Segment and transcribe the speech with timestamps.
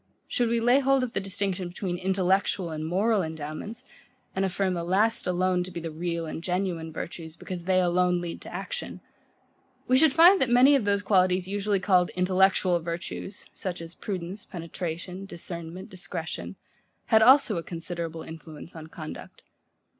[0.27, 3.85] Should we lay hold of the distinction between INTELLECTUAL and MORAL endowments,
[4.35, 8.19] and affirm the last alone to be the real and genuine virtues, because they alone
[8.19, 8.99] lead to action;
[9.87, 14.43] we should find that many of those qualities, usually called intellectual virtues, such as prudence,
[14.43, 16.55] penetration, discernment, discretion,
[17.09, 19.43] had also a considerable influence on conduct.